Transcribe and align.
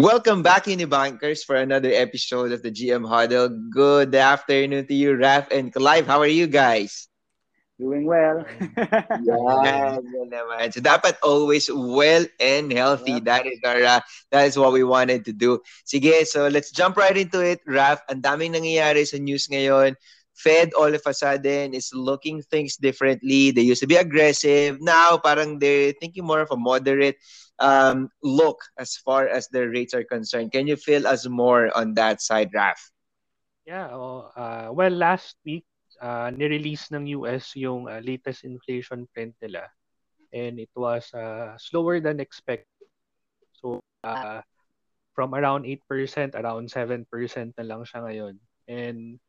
Welcome 0.00 0.40
back, 0.40 0.64
Unibankers, 0.64 1.44
for 1.44 1.60
another 1.60 1.92
episode 1.92 2.56
of 2.56 2.64
the 2.64 2.72
GM 2.72 3.04
Huddle. 3.04 3.52
Good 3.68 4.16
afternoon 4.16 4.88
to 4.88 4.94
you, 4.96 5.12
Raf 5.12 5.52
and 5.52 5.68
Clive. 5.68 6.08
How 6.08 6.24
are 6.24 6.32
you 6.32 6.48
guys? 6.48 7.12
Doing 7.76 8.08
well. 8.08 8.40
yeah, 8.80 10.00
naman. 10.00 10.72
So 10.72 10.80
dapat 10.80 11.20
always 11.20 11.68
well 11.68 12.24
and 12.40 12.72
healthy. 12.72 13.20
That 13.20 13.44
is 13.44 13.60
our 13.60 14.00
uh, 14.00 14.00
that 14.32 14.48
is 14.48 14.56
what 14.56 14.72
we 14.72 14.88
wanted 14.88 15.28
to 15.28 15.36
do. 15.36 15.60
Sige, 15.84 16.24
so 16.24 16.48
let's 16.48 16.72
jump 16.72 16.96
right 16.96 17.20
into 17.20 17.44
it. 17.44 17.60
Raf, 17.68 18.00
ang 18.08 18.24
daming 18.24 18.56
nangyayari 18.56 19.04
sa 19.04 19.20
news 19.20 19.52
ngayon. 19.52 20.00
Fed 20.40 20.72
all 20.72 20.88
of 20.88 21.04
a 21.04 21.12
sudden 21.12 21.74
is 21.76 21.92
looking 21.92 22.40
things 22.40 22.76
differently. 22.76 23.52
They 23.52 23.60
used 23.60 23.84
to 23.84 23.90
be 23.90 24.00
aggressive. 24.00 24.80
Now 24.80 25.20
parang 25.20 25.60
they're 25.60 25.92
thinking 26.00 26.24
more 26.24 26.40
of 26.40 26.50
a 26.50 26.56
moderate 26.56 27.20
um, 27.60 28.08
look 28.24 28.64
as 28.80 28.96
far 28.96 29.28
as 29.28 29.48
the 29.52 29.68
rates 29.68 29.92
are 29.92 30.04
concerned. 30.04 30.52
Can 30.52 30.66
you 30.66 30.76
fill 30.76 31.06
us 31.06 31.28
more 31.28 31.68
on 31.76 31.94
that 31.94 32.24
side, 32.24 32.50
Raf? 32.56 32.80
Yeah, 33.68 33.92
oh, 33.92 34.32
uh, 34.34 34.72
well, 34.72 34.90
last 34.90 35.36
week, 35.44 35.68
uh, 36.00 36.32
nirelease 36.32 36.88
ng 36.90 37.12
US 37.20 37.54
yung 37.54 37.86
uh, 37.86 38.00
latest 38.00 38.42
inflation 38.42 39.06
print 39.12 39.36
nila. 39.44 39.68
And 40.32 40.58
it 40.58 40.72
was 40.74 41.12
uh, 41.12 41.54
slower 41.60 42.00
than 42.00 42.18
expected. 42.18 42.88
So, 43.60 43.84
uh, 44.02 44.40
from 45.12 45.36
around 45.36 45.68
8%, 45.68 46.34
around 46.34 46.72
7% 46.72 47.04
na 47.60 47.64
lang 47.66 47.84
siya 47.84 48.00
ngayon. 48.08 48.34
And, 48.66 49.20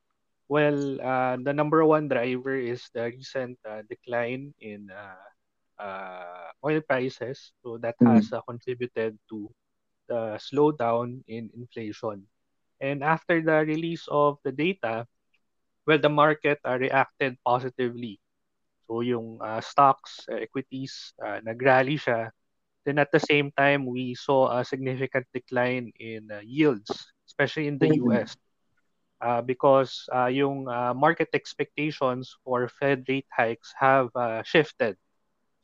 well, 0.52 1.00
uh, 1.00 1.40
the 1.40 1.56
number 1.56 1.88
one 1.88 2.12
driver 2.12 2.60
is 2.60 2.84
the 2.92 3.08
recent 3.16 3.56
uh, 3.64 3.88
decline 3.88 4.52
in 4.60 4.92
uh, 4.92 5.24
uh, 5.80 6.52
oil 6.60 6.84
prices. 6.84 7.56
So 7.64 7.80
that 7.80 7.96
mm. 8.04 8.12
has 8.12 8.36
uh, 8.36 8.44
contributed 8.44 9.16
to 9.32 9.48
the 10.12 10.36
slowdown 10.44 11.24
in 11.32 11.48
inflation. 11.56 12.28
And 12.84 13.00
after 13.00 13.40
the 13.40 13.64
release 13.64 14.04
of 14.12 14.44
the 14.44 14.52
data, 14.52 15.08
well, 15.88 16.04
the 16.04 16.12
market 16.12 16.60
uh, 16.68 16.76
reacted 16.76 17.40
positively. 17.48 18.20
So 18.92 19.08
yung 19.08 19.40
uh, 19.40 19.64
stocks, 19.64 20.28
uh, 20.28 20.36
equities, 20.36 21.16
uh, 21.24 21.40
nag-rally 21.48 21.96
siya. 21.96 22.28
Then 22.84 23.00
at 23.00 23.08
the 23.16 23.24
same 23.24 23.56
time, 23.56 23.88
we 23.88 24.20
saw 24.20 24.52
a 24.60 24.66
significant 24.66 25.32
decline 25.32 25.96
in 25.96 26.28
uh, 26.28 26.44
yields, 26.44 26.92
especially 27.24 27.72
in 27.72 27.80
the 27.80 27.88
mm-hmm. 27.88 28.12
US. 28.12 28.36
Uh, 29.22 29.42
because 29.42 30.10
uh, 30.10 30.26
yung 30.26 30.68
uh, 30.68 30.94
market 30.98 31.30
expectations 31.34 32.34
for 32.44 32.68
Fed 32.82 33.06
rate 33.08 33.30
hikes 33.30 33.70
have 33.78 34.10
uh, 34.18 34.42
shifted 34.42 34.98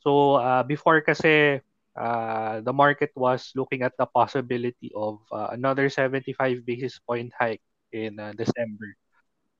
So 0.02 0.38
uh, 0.38 0.62
before 0.62 1.00
kasi 1.02 1.60
uh, 1.98 2.54
the 2.62 2.72
market 2.72 3.10
was 3.16 3.50
looking 3.54 3.82
at 3.82 3.94
the 3.98 4.06
possibility 4.06 4.90
of 4.94 5.20
uh, 5.32 5.50
another 5.52 5.90
75 5.90 6.64
basis 6.64 6.98
point 7.02 7.32
hike 7.34 7.62
in 7.92 8.18
uh, 8.18 8.32
December. 8.38 8.94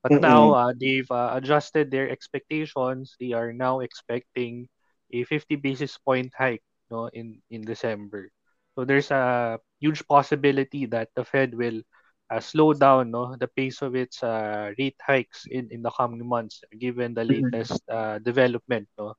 But 0.01 0.15
mm-hmm. 0.15 0.25
now 0.25 0.43
uh, 0.55 0.71
they've 0.73 1.09
uh, 1.11 1.35
adjusted 1.35 1.91
their 1.91 2.09
expectations. 2.09 3.15
They 3.19 3.33
are 3.35 3.51
now 3.51 3.81
expecting 3.81 4.69
a 5.11 5.23
50 5.27 5.57
basis 5.59 5.97
point 5.99 6.31
hike 6.33 6.63
no, 6.89 7.11
in, 7.11 7.41
in 7.51 7.61
December. 7.61 8.31
So 8.73 8.85
there's 8.85 9.11
a 9.11 9.59
huge 9.83 10.07
possibility 10.07 10.85
that 10.87 11.09
the 11.15 11.25
Fed 11.25 11.53
will 11.53 11.83
uh, 12.29 12.39
slow 12.39 12.73
down 12.73 13.11
no, 13.11 13.35
the 13.35 13.47
pace 13.47 13.81
of 13.81 13.95
its 13.95 14.23
uh, 14.23 14.71
rate 14.77 14.97
hikes 15.01 15.45
in, 15.49 15.67
in 15.71 15.81
the 15.81 15.91
coming 15.91 16.27
months 16.27 16.61
given 16.77 17.13
the 17.13 17.21
mm-hmm. 17.21 17.45
latest 17.45 17.81
uh, 17.89 18.19
development 18.19 18.87
no, 18.97 19.13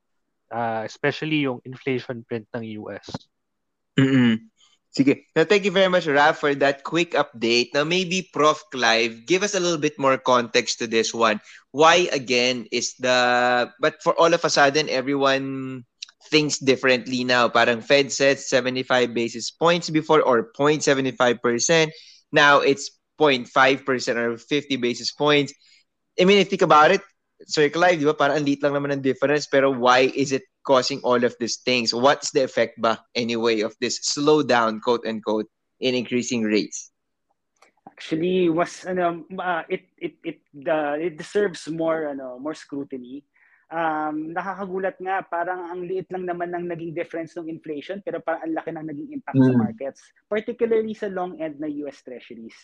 uh, 0.51 0.83
especially 0.85 1.47
yung 1.47 1.61
inflation 1.65 2.25
print 2.25 2.47
ng 2.55 2.65
US. 2.83 3.11
Mm-mm. 3.99 4.51
Sige. 4.91 5.23
Now, 5.39 5.47
thank 5.47 5.63
you 5.63 5.71
very 5.71 5.87
much, 5.87 6.11
Raf, 6.11 6.43
for 6.43 6.51
that 6.59 6.83
quick 6.83 7.15
update. 7.15 7.71
Now, 7.75 7.87
maybe 7.87 8.27
Prof. 8.35 8.59
Clive, 8.75 9.23
give 9.23 9.47
us 9.47 9.55
a 9.55 9.63
little 9.63 9.79
bit 9.79 9.95
more 9.99 10.19
context 10.19 10.83
to 10.83 10.91
this 10.91 11.15
one. 11.15 11.39
Why, 11.71 12.11
again, 12.11 12.67
is 12.75 12.99
the... 12.99 13.71
But 13.79 14.03
for 14.03 14.19
all 14.19 14.35
of 14.35 14.45
a 14.45 14.51
sudden, 14.51 14.91
everyone 14.91 15.87
thinks 16.27 16.59
differently 16.59 17.23
now. 17.23 17.49
Parang 17.49 17.81
Fed 17.81 18.11
said 18.11 18.39
75 18.43 19.15
basis 19.15 19.51
points 19.51 19.91
before 19.91 20.23
or 20.23 20.51
0.75%. 20.59 21.39
Now, 22.33 22.59
it's 22.59 22.91
0.5% 23.21 24.17
or 24.17 24.39
50 24.39 24.77
basis 24.77 25.13
points. 25.13 25.53
I 26.19 26.25
mean, 26.25 26.39
if 26.41 26.49
you 26.49 26.57
think 26.57 26.63
about 26.63 26.91
it, 26.91 27.05
Circle 27.45 27.81
Life, 27.81 28.01
di 28.01 28.09
ba? 28.09 28.17
Parang 28.17 28.41
ang 28.41 28.45
lang 28.45 28.75
naman 28.77 28.93
ng 28.97 29.05
difference, 29.05 29.49
pero 29.49 29.73
why 29.73 30.13
is 30.13 30.33
it 30.33 30.45
causing 30.65 31.01
all 31.05 31.21
of 31.25 31.33
these 31.41 31.61
things? 31.65 31.93
What's 31.93 32.33
the 32.33 32.45
effect 32.45 32.81
ba, 32.81 33.01
anyway, 33.17 33.61
of 33.61 33.73
this 33.81 34.01
slowdown, 34.05 34.81
quote-unquote, 34.81 35.49
in 35.81 35.97
increasing 35.97 36.45
rates? 36.45 36.93
Actually, 37.89 38.49
was 38.49 38.85
ano, 38.85 39.25
uh, 39.37 39.65
it 39.69 39.89
it 40.01 40.17
it 40.25 40.41
uh, 40.69 40.97
it 40.97 41.21
deserves 41.21 41.69
more 41.69 42.13
ano, 42.13 42.41
more 42.41 42.57
scrutiny. 42.57 43.25
Um, 43.71 44.35
nakakagulat 44.35 44.97
nga, 44.99 45.23
parang 45.23 45.69
ang 45.69 45.85
liit 45.85 46.09
lang 46.11 46.27
naman 46.27 46.51
ng 46.51 46.65
naging 46.69 46.93
difference 46.97 47.37
ng 47.37 47.47
inflation, 47.47 48.03
pero 48.03 48.19
parang 48.21 48.45
ang 48.49 48.57
laki 48.57 48.73
ng 48.73 48.87
naging 48.89 49.09
impact 49.15 49.37
mm. 49.37 49.47
sa 49.47 49.55
markets, 49.57 50.01
particularly 50.27 50.93
sa 50.97 51.13
long 51.13 51.39
end 51.39 51.61
na 51.61 51.71
US 51.87 52.03
Treasuries. 52.03 52.57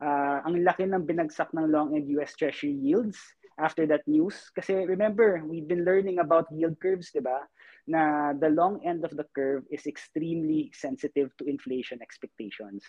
Uh, 0.00 0.40
ang 0.48 0.64
laki 0.64 0.88
ng 0.88 1.04
binagsak 1.04 1.52
ng 1.52 1.68
long 1.68 1.92
end 1.92 2.08
US 2.16 2.32
Treasury 2.32 2.72
yields 2.72 3.20
after 3.60 3.84
that 3.84 4.00
news. 4.08 4.48
Kasi 4.56 4.88
remember, 4.88 5.44
we've 5.44 5.68
been 5.68 5.84
learning 5.84 6.18
about 6.18 6.48
yield 6.50 6.80
curves, 6.80 7.12
di 7.12 7.20
ba? 7.20 7.44
Na 7.86 8.32
the 8.32 8.50
long 8.50 8.80
end 8.84 9.04
of 9.04 9.16
the 9.16 9.26
curve 9.36 9.64
is 9.70 9.86
extremely 9.86 10.72
sensitive 10.74 11.30
to 11.38 11.48
inflation 11.48 12.02
expectations. 12.02 12.84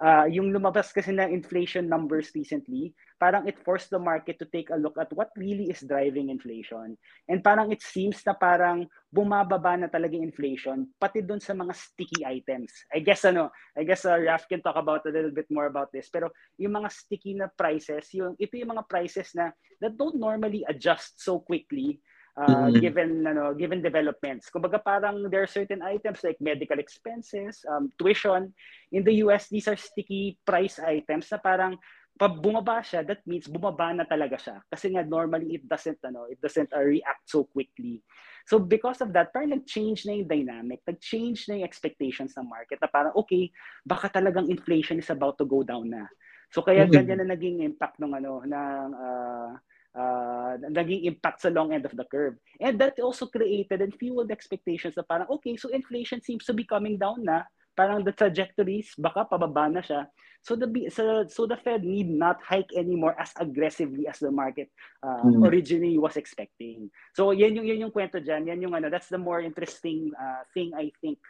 Uh, 0.00 0.24
yung 0.32 0.48
lumabas 0.48 0.96
kasi 0.96 1.12
na 1.12 1.28
inflation 1.28 1.84
numbers 1.84 2.32
recently, 2.32 2.96
parang 3.20 3.44
it 3.44 3.60
forced 3.60 3.92
the 3.92 4.00
market 4.00 4.40
to 4.40 4.48
take 4.48 4.72
a 4.72 4.80
look 4.80 4.96
at 4.96 5.12
what 5.12 5.28
really 5.36 5.68
is 5.68 5.84
driving 5.84 6.32
inflation. 6.32 6.96
And 7.28 7.44
parang 7.44 7.68
it 7.68 7.84
seems 7.84 8.24
na 8.24 8.32
parang 8.32 8.88
bumababa 9.12 9.76
na 9.76 9.92
talaga 9.92 10.16
inflation, 10.16 10.88
pati 10.96 11.20
doon 11.20 11.44
sa 11.44 11.52
mga 11.52 11.76
sticky 11.76 12.24
items. 12.24 12.72
I 12.88 13.04
guess 13.04 13.28
ano, 13.28 13.52
I 13.76 13.84
guess 13.84 14.08
uh, 14.08 14.16
Raf 14.16 14.48
can 14.48 14.64
talk 14.64 14.80
about 14.80 15.04
a 15.04 15.12
little 15.12 15.36
bit 15.36 15.52
more 15.52 15.68
about 15.68 15.92
this. 15.92 16.08
Pero 16.08 16.32
yung 16.56 16.80
mga 16.80 16.88
sticky 16.88 17.36
na 17.36 17.52
prices, 17.52 18.08
yung, 18.16 18.40
ito 18.40 18.56
yung 18.56 18.72
mga 18.72 18.88
prices 18.88 19.36
na 19.36 19.52
that 19.84 20.00
don't 20.00 20.16
normally 20.16 20.64
adjust 20.64 21.20
so 21.20 21.44
quickly 21.44 22.00
uh, 22.36 22.68
mm-hmm. 22.68 22.78
given 22.78 23.10
ano 23.26 23.54
given 23.54 23.82
developments. 23.82 24.50
Kumbaga 24.50 24.82
parang 24.82 25.26
there 25.30 25.42
are 25.42 25.50
certain 25.50 25.82
items 25.82 26.22
like 26.22 26.38
medical 26.38 26.78
expenses, 26.78 27.64
um, 27.66 27.90
tuition. 27.98 28.52
In 28.92 29.02
the 29.02 29.22
US, 29.26 29.48
these 29.48 29.66
are 29.66 29.78
sticky 29.78 30.38
price 30.46 30.78
items 30.78 31.30
na 31.30 31.38
parang 31.38 31.78
pag 32.20 32.36
bumaba 32.36 32.84
siya, 32.84 33.00
that 33.00 33.24
means 33.24 33.48
bumaba 33.48 33.96
na 33.96 34.04
talaga 34.04 34.36
siya. 34.36 34.60
Kasi 34.68 34.92
nga 34.92 35.00
normally 35.00 35.56
it 35.56 35.64
doesn't 35.64 35.96
ano, 36.04 36.28
it 36.28 36.36
doesn't 36.36 36.68
uh, 36.76 36.84
react 36.84 37.24
so 37.24 37.48
quickly. 37.48 38.04
So 38.44 38.60
because 38.60 39.00
of 39.00 39.16
that, 39.16 39.32
parang 39.32 39.56
nag-change 39.56 40.04
na 40.04 40.20
yung 40.20 40.28
dynamic, 40.28 40.84
nag-change 40.84 41.48
na 41.48 41.60
yung 41.60 41.68
expectations 41.68 42.36
ng 42.36 42.44
market 42.44 42.76
na 42.76 42.92
parang 42.92 43.16
okay, 43.16 43.48
baka 43.88 44.12
talagang 44.12 44.52
inflation 44.52 45.00
is 45.00 45.08
about 45.08 45.40
to 45.40 45.48
go 45.48 45.64
down 45.64 45.88
na. 45.88 46.04
So 46.52 46.60
kaya 46.60 46.84
mm-hmm. 46.84 46.96
ganyan 46.98 47.18
na 47.24 47.32
naging 47.32 47.62
impact 47.64 47.96
ng 48.02 48.12
ano 48.12 48.44
ng 48.44 48.88
uh, 48.92 49.50
uh, 49.94 50.54
naging 50.70 51.06
impact 51.06 51.42
sa 51.42 51.50
long 51.50 51.72
end 51.72 51.86
of 51.86 51.94
the 51.96 52.06
curve. 52.06 52.38
And 52.60 52.78
that 52.78 52.98
also 53.00 53.26
created 53.26 53.82
and 53.82 53.94
fueled 53.94 54.30
expectations 54.30 54.94
na 54.96 55.02
parang, 55.06 55.30
okay, 55.38 55.56
so 55.56 55.70
inflation 55.70 56.22
seems 56.22 56.44
to 56.46 56.54
be 56.54 56.64
coming 56.64 56.98
down 56.98 57.24
na. 57.24 57.46
Parang 57.78 58.04
the 58.04 58.12
trajectories, 58.12 58.92
baka 58.98 59.24
pababa 59.24 59.70
na 59.70 59.80
siya. 59.80 60.10
So 60.42 60.56
the 60.56 60.68
so, 60.88 61.24
so 61.28 61.44
the 61.44 61.56
Fed 61.56 61.84
need 61.84 62.08
not 62.08 62.40
hike 62.40 62.72
anymore 62.72 63.14
as 63.20 63.32
aggressively 63.36 64.08
as 64.08 64.18
the 64.18 64.32
market 64.32 64.72
uh, 65.04 65.22
mm. 65.22 65.44
originally 65.44 66.00
was 66.00 66.16
expecting. 66.16 66.88
So 67.12 67.30
yan 67.30 67.56
yung 67.56 67.68
yan 67.68 67.84
yung 67.84 67.92
kwento 67.92 68.18
diyan, 68.20 68.48
yan 68.48 68.60
yung 68.64 68.74
ano, 68.74 68.88
that's 68.88 69.12
the 69.12 69.20
more 69.20 69.44
interesting 69.44 70.12
uh, 70.16 70.42
thing 70.56 70.72
I 70.72 70.92
think 71.04 71.20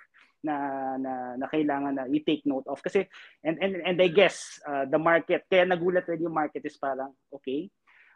na 0.41 0.97
na, 0.97 1.13
na 1.37 1.47
kailangan 1.53 2.01
na 2.01 2.09
i-take 2.09 2.49
note 2.49 2.65
of 2.65 2.81
kasi 2.81 3.05
and 3.45 3.61
and 3.61 3.77
and 3.85 3.99
I 4.01 4.09
guess 4.09 4.57
uh, 4.65 4.89
the 4.89 4.97
market 4.97 5.45
kaya 5.53 5.69
nagulat 5.69 6.09
rin 6.09 6.25
yung 6.25 6.33
market 6.33 6.65
is 6.65 6.81
parang 6.81 7.13
okay 7.29 7.69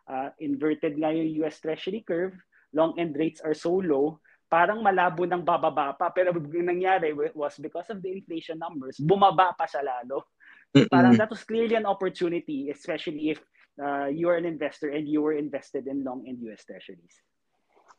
uh, 0.08 0.30
inverted 0.40 0.96
nga 0.98 1.12
yung 1.12 1.44
US 1.44 1.60
Treasury 1.60 2.04
curve, 2.04 2.36
long 2.72 2.98
end 2.98 3.16
rates 3.16 3.40
are 3.40 3.54
so 3.54 3.72
low, 3.78 4.20
parang 4.50 4.84
malabo 4.84 5.26
ng 5.26 5.42
bababa 5.42 5.96
pa. 5.96 6.10
Pero 6.14 6.34
yung 6.34 6.68
nangyari 6.68 7.10
was 7.34 7.56
because 7.58 7.88
of 7.90 8.02
the 8.02 8.10
inflation 8.12 8.58
numbers, 8.60 9.00
bumaba 9.00 9.56
pa 9.56 9.66
siya 9.66 9.82
lalo. 9.82 10.30
Mm-mm. 10.74 10.90
Parang 10.90 11.14
that 11.18 11.30
was 11.30 11.42
clearly 11.46 11.74
an 11.74 11.86
opportunity, 11.86 12.70
especially 12.70 13.34
if 13.34 13.40
uh, 13.78 14.06
you 14.10 14.28
are 14.28 14.38
an 14.38 14.46
investor 14.46 14.90
and 14.90 15.06
you 15.06 15.22
were 15.22 15.34
invested 15.34 15.86
in 15.86 16.04
long 16.04 16.26
end 16.26 16.42
US 16.50 16.62
Treasuries. 16.66 17.14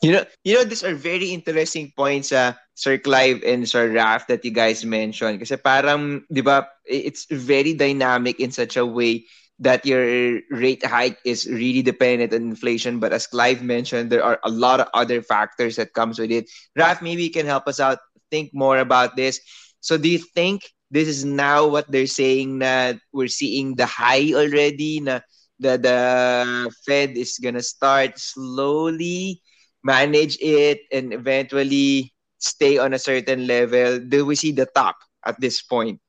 You 0.03 0.11
know, 0.11 0.25
you 0.43 0.59
know, 0.59 0.67
these 0.67 0.83
are 0.83 0.93
very 0.93 1.31
interesting 1.31 1.95
points, 1.95 2.35
uh, 2.35 2.51
Sir 2.75 2.99
Clive 2.99 3.39
and 3.47 3.63
Sir 3.63 3.95
Raf, 3.95 4.27
that 4.27 4.43
you 4.43 4.51
guys 4.51 4.83
mentioned. 4.83 5.39
Kasi 5.39 5.55
parang, 5.55 6.27
di 6.27 6.43
ba, 6.43 6.67
it's 6.83 7.23
very 7.31 7.71
dynamic 7.71 8.43
in 8.43 8.51
such 8.51 8.75
a 8.75 8.83
way 8.83 9.23
that 9.59 9.85
your 9.85 10.41
rate 10.51 10.85
hike 10.85 11.17
is 11.25 11.47
really 11.47 11.81
dependent 11.81 12.33
on 12.33 12.41
inflation. 12.43 12.99
But 12.99 13.13
as 13.13 13.27
Clive 13.27 13.63
mentioned, 13.63 14.11
there 14.11 14.23
are 14.23 14.39
a 14.43 14.49
lot 14.49 14.79
of 14.79 14.87
other 14.93 15.21
factors 15.21 15.75
that 15.77 15.93
comes 15.93 16.19
with 16.19 16.31
it. 16.31 16.49
Raf, 16.75 17.01
maybe 17.01 17.23
you 17.23 17.31
can 17.31 17.45
help 17.45 17.67
us 17.67 17.79
out, 17.79 17.99
think 18.31 18.51
more 18.53 18.79
about 18.79 19.15
this. 19.15 19.39
So 19.79 19.97
do 19.97 20.09
you 20.09 20.19
think 20.19 20.67
this 20.91 21.07
is 21.07 21.23
now 21.23 21.67
what 21.67 21.89
they're 21.91 22.07
saying 22.07 22.59
that 22.59 22.97
we're 23.13 23.31
seeing 23.31 23.75
the 23.75 23.85
high 23.85 24.33
already 24.33 24.99
na 24.99 25.19
the 25.59 26.71
Fed 26.85 27.17
is 27.17 27.39
gonna 27.39 27.63
start 27.63 28.19
slowly 28.19 29.41
manage 29.83 30.37
it 30.41 30.81
and 30.91 31.13
eventually 31.13 32.13
stay 32.39 32.77
on 32.77 32.93
a 32.93 32.99
certain 32.99 33.47
level? 33.47 33.99
Do 33.99 34.25
we 34.25 34.35
see 34.35 34.51
the 34.51 34.67
top 34.75 34.97
at 35.25 35.39
this 35.39 35.61
point? 35.61 35.99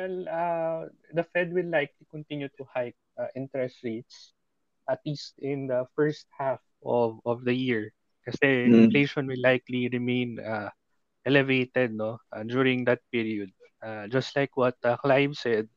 Well, 0.00 0.24
uh, 0.32 0.88
the 1.12 1.28
Fed 1.28 1.52
will 1.52 1.68
likely 1.68 2.08
continue 2.08 2.48
to 2.56 2.64
hike 2.72 2.96
uh, 3.20 3.28
interest 3.36 3.84
rates 3.84 4.32
at 4.88 5.04
least 5.04 5.36
in 5.38 5.68
the 5.68 5.84
first 5.94 6.24
half 6.32 6.58
of, 6.80 7.20
of 7.28 7.44
the 7.44 7.52
year. 7.52 7.92
Kasi 8.24 8.64
mm. 8.64 8.88
inflation 8.88 9.28
will 9.28 9.40
likely 9.44 9.92
remain 9.92 10.40
uh, 10.40 10.72
elevated 11.28 11.92
no 11.92 12.16
uh, 12.32 12.42
during 12.48 12.88
that 12.88 13.04
period. 13.12 13.52
Uh, 13.84 14.08
just 14.08 14.32
like 14.36 14.56
what 14.56 14.76
uh, 14.84 14.96
Clive 14.96 15.36
said, 15.36 15.68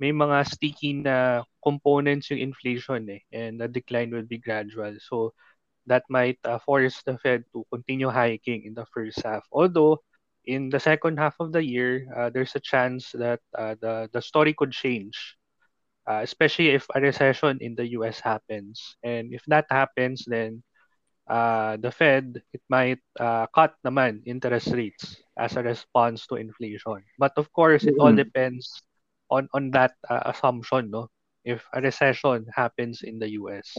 may 0.00 0.12
mga 0.16 0.48
sticky 0.48 1.04
na 1.04 1.44
components 1.60 2.32
yung 2.32 2.40
inflation 2.40 3.04
eh, 3.12 3.20
and 3.32 3.60
the 3.60 3.68
decline 3.68 4.08
will 4.08 4.24
be 4.24 4.40
gradual. 4.40 4.96
So 5.00 5.36
that 5.84 6.08
might 6.08 6.40
uh, 6.44 6.58
force 6.64 7.04
the 7.04 7.20
Fed 7.20 7.44
to 7.52 7.64
continue 7.68 8.08
hiking 8.08 8.64
in 8.64 8.72
the 8.72 8.88
first 8.96 9.20
half. 9.20 9.44
Although 9.52 10.00
in 10.48 10.70
the 10.70 10.80
second 10.80 11.18
half 11.20 11.36
of 11.40 11.52
the 11.52 11.62
year, 11.64 12.08
uh, 12.16 12.30
there's 12.30 12.56
a 12.56 12.64
chance 12.64 13.12
that 13.12 13.40
uh, 13.56 13.76
the 13.80 14.08
the 14.12 14.22
story 14.24 14.54
could 14.56 14.72
change, 14.72 15.36
uh, 16.08 16.20
especially 16.24 16.72
if 16.74 16.86
a 16.94 17.00
recession 17.00 17.58
in 17.60 17.76
the 17.76 17.92
U.S. 18.00 18.20
happens. 18.20 18.96
And 19.04 19.32
if 19.34 19.44
that 19.52 19.66
happens, 19.70 20.24
then 20.26 20.62
uh, 21.28 21.76
the 21.78 21.90
Fed 21.92 22.42
it 22.52 22.62
might 22.68 23.00
uh, 23.20 23.46
cut 23.54 23.74
naman 23.86 24.22
interest 24.26 24.72
rates 24.74 25.22
as 25.38 25.56
a 25.56 25.62
response 25.62 26.26
to 26.28 26.36
inflation. 26.36 27.04
But 27.18 27.32
of 27.36 27.52
course, 27.52 27.86
it 27.86 27.96
all 28.00 28.14
depends 28.14 28.82
on 29.30 29.48
on 29.54 29.70
that 29.72 29.94
uh, 30.08 30.22
assumption 30.32 30.90
no 30.90 31.08
if 31.44 31.64
a 31.72 31.80
recession 31.80 32.46
happens 32.54 33.02
in 33.02 33.18
the 33.18 33.38
US 33.40 33.76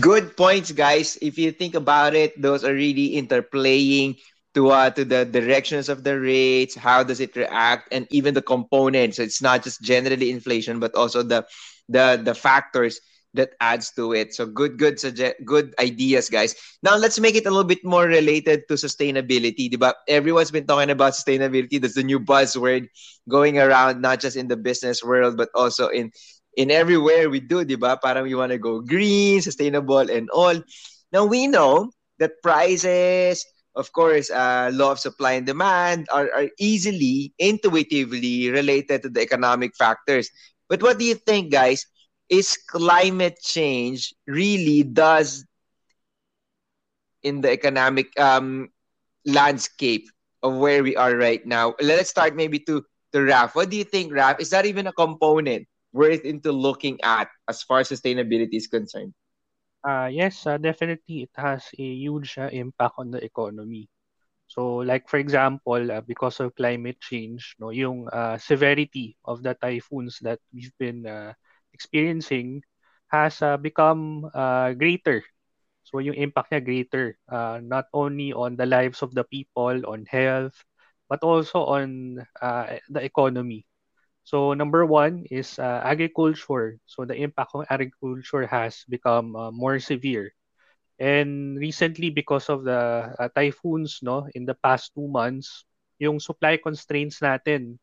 good 0.00 0.36
points 0.36 0.72
guys 0.72 1.18
if 1.22 1.38
you 1.38 1.50
think 1.52 1.74
about 1.74 2.14
it 2.14 2.34
those 2.40 2.64
are 2.64 2.74
really 2.74 3.14
interplaying 3.16 4.16
to 4.54 4.70
uh, 4.70 4.90
to 4.90 5.04
the 5.04 5.24
directions 5.24 5.88
of 5.88 6.04
the 6.04 6.18
rates 6.18 6.74
how 6.74 7.02
does 7.02 7.20
it 7.20 7.34
react 7.36 7.88
and 7.92 8.06
even 8.10 8.34
the 8.34 8.42
components 8.42 9.18
it's 9.18 9.40
not 9.42 9.62
just 9.62 9.80
generally 9.82 10.30
inflation 10.30 10.78
but 10.78 10.94
also 10.94 11.22
the 11.22 11.44
the 11.88 12.20
the 12.22 12.34
factors 12.34 13.00
that 13.34 13.52
adds 13.60 13.90
to 13.96 14.12
it. 14.12 14.34
So 14.34 14.46
good, 14.46 14.78
good, 14.78 15.00
suggest 15.00 15.36
good 15.44 15.74
ideas, 15.80 16.28
guys. 16.28 16.54
Now 16.82 16.96
let's 16.96 17.18
make 17.18 17.34
it 17.34 17.46
a 17.46 17.50
little 17.50 17.64
bit 17.64 17.84
more 17.84 18.04
related 18.04 18.68
to 18.68 18.74
sustainability. 18.74 19.70
Diba? 19.70 19.94
Everyone's 20.08 20.50
been 20.50 20.66
talking 20.66 20.90
about 20.90 21.14
sustainability. 21.14 21.80
That's 21.80 21.94
the 21.94 22.02
new 22.02 22.20
buzzword 22.20 22.88
going 23.28 23.58
around, 23.58 24.00
not 24.00 24.20
just 24.20 24.36
in 24.36 24.48
the 24.48 24.56
business 24.56 25.02
world, 25.02 25.36
but 25.36 25.48
also 25.54 25.88
in 25.88 26.12
in 26.56 26.70
everywhere 26.70 27.30
we 27.30 27.40
do, 27.40 27.64
diba? 27.64 27.96
Parang 28.02 28.24
we 28.24 28.34
want 28.34 28.52
to 28.52 28.58
go 28.58 28.80
green, 28.80 29.40
sustainable, 29.40 30.04
and 30.04 30.28
all. 30.30 30.60
Now 31.10 31.24
we 31.24 31.46
know 31.46 31.90
that 32.18 32.42
prices, 32.42 33.44
of 33.74 33.92
course, 33.92 34.30
uh, 34.30 34.70
law 34.72 34.92
of 34.92 34.98
supply 34.98 35.32
and 35.32 35.46
demand 35.46 36.06
are, 36.12 36.30
are 36.34 36.48
easily, 36.58 37.32
intuitively 37.38 38.50
related 38.50 39.02
to 39.02 39.08
the 39.08 39.20
economic 39.20 39.74
factors. 39.76 40.30
But 40.68 40.82
what 40.82 40.98
do 40.98 41.04
you 41.04 41.14
think, 41.14 41.52
guys? 41.52 41.86
is 42.32 42.56
climate 42.56 43.36
change 43.44 44.14
really 44.26 44.82
does 44.82 45.44
in 47.22 47.42
the 47.42 47.50
economic 47.50 48.08
um, 48.18 48.68
landscape 49.26 50.08
of 50.42 50.56
where 50.56 50.82
we 50.82 50.96
are 50.96 51.14
right 51.14 51.44
now. 51.46 51.74
Let's 51.80 52.10
start 52.10 52.34
maybe 52.34 52.58
to 52.60 52.82
to 53.12 53.22
Raf. 53.22 53.54
What 53.54 53.68
do 53.68 53.76
you 53.76 53.84
think, 53.84 54.12
Raf? 54.12 54.40
Is 54.40 54.50
that 54.50 54.64
even 54.64 54.86
a 54.86 54.92
component 54.92 55.68
worth 55.92 56.24
into 56.24 56.52
looking 56.52 56.98
at 57.04 57.28
as 57.48 57.62
far 57.62 57.80
as 57.80 57.90
sustainability 57.90 58.56
is 58.56 58.66
concerned? 58.66 59.12
Uh, 59.82 60.06
yes, 60.10 60.46
uh, 60.46 60.58
definitely 60.58 61.22
it 61.26 61.34
has 61.34 61.66
a 61.78 61.82
huge 61.82 62.38
uh, 62.38 62.46
impact 62.54 62.94
on 62.98 63.10
the 63.10 63.18
economy. 63.24 63.88
So 64.48 64.82
like 64.84 65.08
for 65.08 65.18
example, 65.18 65.80
uh, 65.92 66.00
because 66.02 66.40
of 66.40 66.54
climate 66.56 67.00
change, 67.00 67.56
no, 67.60 67.70
yung 67.70 68.08
uh, 68.10 68.38
severity 68.38 69.16
of 69.24 69.42
the 69.42 69.54
typhoons 69.54 70.18
that 70.22 70.40
we've 70.54 70.72
been 70.78 71.06
uh, 71.06 71.34
experiencing 71.74 72.62
has 73.10 73.42
uh, 73.42 73.56
become 73.58 74.28
uh, 74.34 74.72
greater. 74.74 75.22
So 75.84 75.98
yung 76.00 76.16
impact 76.16 76.52
niya 76.52 76.64
greater, 76.64 77.18
uh, 77.30 77.60
not 77.62 77.86
only 77.94 78.32
on 78.34 78.56
the 78.56 78.66
lives 78.66 79.02
of 79.02 79.14
the 79.14 79.24
people, 79.24 79.82
on 79.88 80.06
health, 80.06 80.56
but 81.08 81.22
also 81.24 81.64
on 81.66 82.20
uh, 82.42 82.78
the 82.90 83.02
economy. 83.04 83.66
So 84.24 84.54
number 84.54 84.86
one 84.86 85.26
is 85.30 85.58
uh, 85.58 85.82
agriculture. 85.84 86.78
So 86.86 87.04
the 87.04 87.14
impact 87.16 87.52
of 87.54 87.66
agriculture 87.70 88.46
has 88.46 88.84
become 88.88 89.36
uh, 89.36 89.50
more 89.50 89.78
severe. 89.78 90.32
And 90.98 91.58
recently, 91.58 92.10
because 92.10 92.48
of 92.48 92.64
the 92.64 93.14
uh, 93.18 93.28
typhoons, 93.34 94.00
no, 94.02 94.28
in 94.34 94.44
the 94.46 94.54
past 94.54 94.92
two 94.94 95.08
months, 95.08 95.64
yung 95.98 96.20
supply 96.20 96.56
constraints 96.56 97.20
natin 97.20 97.78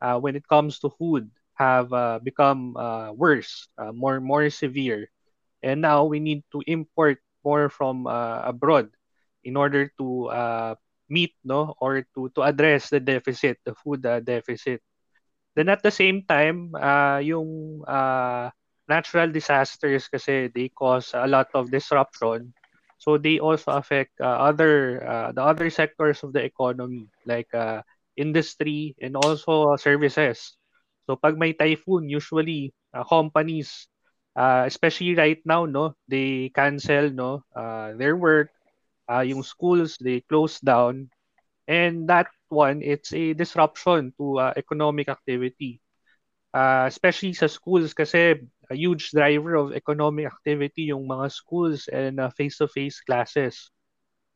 uh, 0.00 0.18
when 0.18 0.36
it 0.36 0.46
comes 0.48 0.78
to 0.80 0.90
food 0.90 1.30
have 1.54 1.92
uh, 1.92 2.18
become 2.22 2.76
uh, 2.76 3.12
worse, 3.12 3.68
uh, 3.78 3.92
more 3.92 4.20
more 4.20 4.50
severe, 4.50 5.10
and 5.62 5.80
now 5.80 6.04
we 6.04 6.18
need 6.18 6.42
to 6.50 6.62
import 6.66 7.18
more 7.44 7.68
from 7.70 8.06
uh, 8.06 8.42
abroad 8.42 8.90
in 9.44 9.56
order 9.56 9.90
to 9.98 10.26
uh, 10.30 10.74
meet 11.08 11.34
no 11.44 11.74
or 11.78 12.02
to 12.14 12.28
to 12.34 12.42
address 12.42 12.90
the 12.90 13.00
deficit, 13.00 13.58
the 13.64 13.74
food 13.74 14.04
uh, 14.06 14.20
deficit. 14.20 14.82
Then 15.56 15.68
at 15.68 15.82
the 15.82 15.90
same 15.90 16.22
time, 16.26 16.74
uh, 16.74 17.18
yung 17.22 17.82
uh, 17.86 18.50
natural 18.88 19.30
disasters 19.30 20.08
kasi 20.08 20.48
they 20.54 20.68
cause 20.70 21.12
a 21.14 21.26
lot 21.26 21.48
of 21.54 21.70
disruption. 21.70 22.52
So 22.98 23.18
they 23.18 23.38
also 23.38 23.72
affect 23.76 24.16
uh, 24.20 24.48
other 24.50 25.02
uh, 25.04 25.30
the 25.32 25.42
other 25.42 25.68
sectors 25.70 26.22
of 26.24 26.32
the 26.32 26.42
economy 26.44 27.08
like 27.26 27.52
uh, 27.54 27.82
industry 28.16 28.94
and 29.00 29.16
also 29.16 29.76
services. 29.76 30.56
So 31.06 31.16
pag 31.16 31.36
may 31.38 31.52
typhoon, 31.52 32.08
usually 32.08 32.72
uh, 32.94 33.04
companies 33.04 33.88
uh, 34.36 34.64
especially 34.66 35.14
right 35.14 35.40
now 35.44 35.66
no, 35.66 35.94
they 36.08 36.50
cancel 36.54 37.10
no 37.10 37.44
uh, 37.54 37.92
their 37.94 38.16
work, 38.16 38.50
uh, 39.10 39.20
yung 39.24 39.42
schools 39.42 39.96
they 40.00 40.20
close 40.28 40.60
down 40.60 41.10
and 41.68 42.08
that 42.08 42.28
one 42.54 42.80
it's 42.82 43.12
a 43.12 43.34
disruption 43.34 44.14
to 44.18 44.38
uh, 44.38 44.52
economic 44.56 45.08
activity. 45.10 45.82
Uh, 46.54 46.86
especially 46.86 47.34
sa 47.34 47.50
schools 47.50 47.90
kasi 47.90 48.38
a 48.70 48.76
huge 48.78 49.10
driver 49.10 49.58
of 49.58 49.74
economic 49.74 50.30
activity 50.30 50.94
yung 50.94 51.02
mga 51.02 51.26
schools 51.26 51.90
and 51.90 52.22
uh, 52.22 52.30
face-to-face 52.38 53.02
classes. 53.02 53.74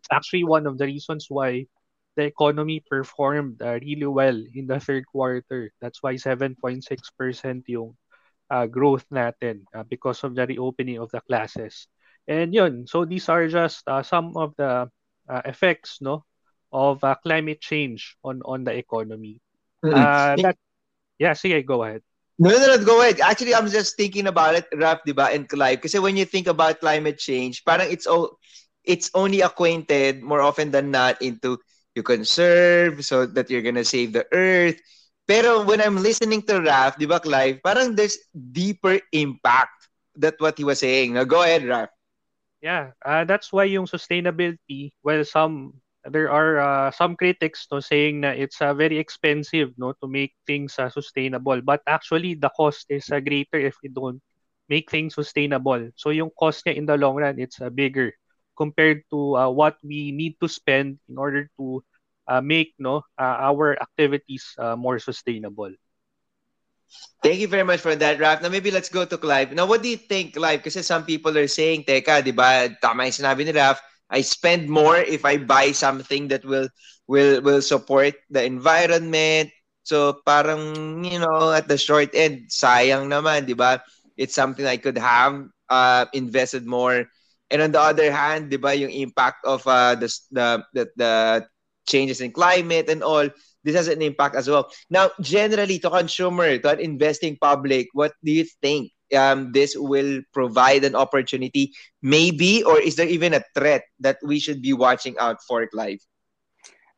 It's 0.03 0.11
actually 0.11 0.43
one 0.43 0.67
of 0.67 0.83
the 0.83 0.91
reasons 0.91 1.31
why 1.31 1.71
the 2.19 2.27
economy 2.27 2.83
performed 2.83 3.63
uh, 3.63 3.79
really 3.79 4.11
well 4.11 4.35
in 4.35 4.67
the 4.67 4.83
third 4.83 5.07
quarter. 5.07 5.71
That's 5.79 6.03
why 6.03 6.19
7.6% 6.19 6.83
yung 7.71 7.95
uh, 8.51 8.67
growth 8.67 9.07
natin 9.15 9.63
uh, 9.71 9.87
because 9.87 10.27
of 10.27 10.35
the 10.35 10.47
reopening 10.47 10.99
of 10.99 11.15
the 11.15 11.23
classes. 11.23 11.87
And 12.27 12.53
yun, 12.53 12.91
so 12.91 13.07
these 13.07 13.31
are 13.31 13.47
just 13.47 13.87
uh, 13.87 14.03
some 14.03 14.35
of 14.37 14.59
the 14.59 14.91
uh, 15.29 15.43
effects 15.47 16.03
no 16.03 16.25
of 16.73 17.03
uh, 17.05 17.15
climate 17.23 17.61
change 17.61 18.17
on 18.25 18.43
on 18.45 18.65
the 18.65 18.75
economy. 18.75 19.41
Mm-hmm. 19.85 19.95
Uh, 19.95 20.35
that, 20.43 20.57
yeah, 21.19 21.33
sige, 21.33 21.65
go 21.65 21.85
ahead. 21.85 22.03
No, 22.39 22.51
no, 22.51 22.67
no, 22.71 22.79
go 22.85 23.03
ahead. 23.03 23.21
Actually, 23.21 23.55
I'm 23.55 23.67
just 23.67 23.97
thinking 23.97 24.27
about 24.27 24.55
it, 24.55 24.67
Raf, 24.79 25.03
di 25.05 25.13
ba, 25.13 25.31
and 25.35 25.49
Clive. 25.49 25.83
Kasi 25.83 25.99
when 25.99 26.17
you 26.17 26.25
think 26.25 26.47
about 26.47 26.79
climate 26.79 27.19
change, 27.19 27.65
parang 27.65 27.91
it's 27.91 28.07
all, 28.07 28.39
it's 28.85 29.11
only 29.15 29.41
acquainted 29.43 30.23
more 30.23 30.41
often 30.41 30.71
than 30.71 30.91
not 30.91 31.21
into 31.21 31.59
you 31.95 32.03
conserve 32.03 33.05
so 33.05 33.27
that 33.27 33.51
you're 33.51 33.63
gonna 33.63 33.83
save 33.83 34.15
the 34.15 34.23
earth. 34.31 34.79
Pero 35.27 35.67
when 35.67 35.83
I'm 35.83 35.99
listening 35.99 36.43
to 36.47 36.63
Raf, 36.63 36.97
di 36.97 37.07
ba, 37.07 37.19
Clive, 37.19 37.59
parang 37.63 37.99
there's 37.99 38.19
deeper 38.33 39.01
impact. 39.11 39.75
That 40.19 40.35
what 40.43 40.59
he 40.59 40.67
was 40.67 40.83
saying. 40.83 41.15
Now, 41.15 41.23
go 41.23 41.47
ahead, 41.47 41.63
Raf. 41.63 41.95
Yeah, 42.59 42.91
uh, 43.07 43.23
that's 43.23 43.55
why 43.55 43.71
yung 43.71 43.87
sustainability, 43.87 44.91
well, 45.07 45.23
some 45.23 45.79
there 46.09 46.31
are 46.31 46.59
uh, 46.59 46.91
some 46.91 47.17
critics 47.17 47.67
no 47.71 47.81
saying 47.81 48.21
that 48.21 48.38
it's 48.38 48.61
uh, 48.61 48.75
very 48.75 48.99
expensive 48.99 49.73
no 49.77 49.93
to 50.00 50.09
make 50.09 50.35
things 50.47 50.79
uh, 50.79 50.88
sustainable 50.88 51.61
but 51.61 51.81
actually 51.87 52.35
the 52.35 52.50
cost 52.57 52.87
is 52.88 53.09
uh, 53.11 53.21
greater 53.21 53.59
if 53.59 53.77
we 53.83 53.88
don't 53.88 54.21
make 54.69 54.91
things 54.91 55.15
sustainable 55.15 55.88
so 55.97 56.11
yung 56.11 56.31
cost 56.38 56.65
niya 56.65 56.77
in 56.77 56.85
the 56.85 56.97
long 56.97 57.17
run 57.17 57.38
it's 57.38 57.61
uh, 57.61 57.71
bigger 57.71 58.12
compared 58.59 59.07
to 59.07 59.38
uh, 59.38 59.47
what 59.47 59.79
we 59.87 60.11
need 60.11 60.35
to 60.43 60.50
spend 60.50 60.99
in 61.07 61.15
order 61.15 61.47
to 61.55 61.79
uh, 62.27 62.43
make 62.43 62.75
no 62.83 63.07
uh, 63.15 63.38
our 63.38 63.79
activities 63.81 64.53
uh, 64.59 64.75
more 64.75 64.99
sustainable. 64.99 65.71
Thank 67.23 67.41
you 67.41 67.49
very 67.49 67.65
much 67.65 67.81
for 67.81 67.95
that, 67.97 68.19
Raf. 68.19 68.43
Now, 68.43 68.49
maybe 68.49 68.71
let's 68.71 68.88
go 68.88 69.05
to 69.05 69.19
Clive. 69.19 69.53
Now, 69.53 69.67
what 69.67 69.83
do 69.83 69.88
you 69.88 70.00
think, 70.00 70.35
Clive? 70.35 70.62
Kasi 70.62 70.81
some 70.83 71.05
people 71.05 71.37
are 71.37 71.49
saying, 71.49 71.85
teka, 71.85 72.25
di 72.25 72.33
ba, 72.33 72.69
tama 72.81 73.05
yung 73.05 73.17
sinabi 73.17 73.45
ni 73.45 73.53
Raf, 73.53 73.77
I 74.11 74.23
spend 74.23 74.69
more 74.69 74.97
if 74.97 75.25
I 75.25 75.37
buy 75.37 75.73
something 75.73 76.29
that 76.29 76.45
will 76.45 76.69
will 77.07 77.41
will 77.41 77.62
support 77.62 78.17
the 78.31 78.45
environment. 78.45 79.53
So 79.85 80.21
parang 80.25 81.05
you 81.05 81.21
know 81.21 81.53
at 81.53 81.69
the 81.69 81.77
short 81.77 82.12
end 82.17 82.49
sayang 82.49 83.09
naman, 83.09 83.49
'di 83.49 83.57
ba? 83.57 83.85
It's 84.17 84.35
something 84.35 84.67
I 84.67 84.77
could 84.77 84.99
have 84.99 85.47
uh, 85.69 86.07
invested 86.12 86.67
more. 86.67 87.07
And 87.49 87.62
on 87.65 87.73
the 87.73 87.81
other 87.81 88.12
hand, 88.12 88.49
'di 88.49 88.61
ba, 88.61 88.77
yung 88.77 88.93
impact 88.93 89.45
of 89.45 89.65
uh, 89.65 89.97
the, 89.97 90.09
the 90.33 90.47
the 90.73 90.85
the 90.97 91.12
changes 91.88 92.21
in 92.21 92.33
climate 92.37 92.93
and 92.93 93.00
all, 93.00 93.25
this 93.65 93.73
has 93.73 93.88
an 93.88 94.05
impact 94.05 94.37
as 94.37 94.45
well. 94.45 94.69
Now, 94.93 95.11
generally 95.25 95.81
to 95.81 95.88
consumer, 95.88 96.61
to 96.61 96.69
an 96.69 96.81
investing 96.85 97.41
public, 97.41 97.88
what 97.97 98.12
do 98.21 98.31
you 98.31 98.45
think 98.61 98.93
um, 99.15 99.53
this 99.53 99.77
will 99.77 100.23
provide 100.33 100.85
an 100.85 100.95
opportunity, 100.95 101.73
maybe, 102.03 102.62
or 102.65 102.81
is 102.81 102.97
there 102.97 103.09
even 103.09 103.35
a 103.35 103.45
threat 103.55 103.85
that 104.00 104.19
we 104.23 104.38
should 104.38 104.62
be 104.62 104.73
watching 104.73 105.17
out 105.19 105.43
for, 105.47 105.67
Clive? 105.67 106.00